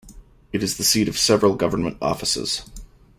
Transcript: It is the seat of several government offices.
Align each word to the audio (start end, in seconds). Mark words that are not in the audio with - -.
It 0.51 0.63
is 0.63 0.77
the 0.77 0.83
seat 0.83 1.07
of 1.07 1.15
several 1.19 1.53
government 1.53 1.99
offices. 2.01 2.63